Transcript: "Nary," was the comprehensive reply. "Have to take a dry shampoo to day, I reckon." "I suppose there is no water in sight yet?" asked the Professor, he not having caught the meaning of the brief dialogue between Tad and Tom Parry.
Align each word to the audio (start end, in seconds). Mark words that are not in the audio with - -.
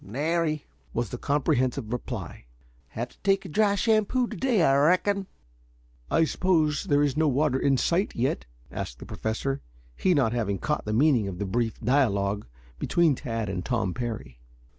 "Nary," 0.03 0.65
was 0.95 1.09
the 1.11 1.17
comprehensive 1.19 1.93
reply. 1.93 2.45
"Have 2.87 3.09
to 3.09 3.19
take 3.19 3.45
a 3.45 3.49
dry 3.49 3.75
shampoo 3.75 4.25
to 4.25 4.35
day, 4.35 4.63
I 4.63 4.75
reckon." 4.75 5.27
"I 6.09 6.23
suppose 6.25 6.85
there 6.85 7.03
is 7.03 7.15
no 7.15 7.27
water 7.27 7.59
in 7.59 7.77
sight 7.77 8.15
yet?" 8.15 8.47
asked 8.71 8.97
the 8.97 9.05
Professor, 9.05 9.61
he 9.95 10.15
not 10.15 10.33
having 10.33 10.57
caught 10.57 10.85
the 10.85 10.91
meaning 10.93 11.27
of 11.27 11.37
the 11.37 11.45
brief 11.45 11.79
dialogue 11.79 12.47
between 12.79 13.13
Tad 13.13 13.47
and 13.47 13.63
Tom 13.63 13.93
Parry. 13.93 14.39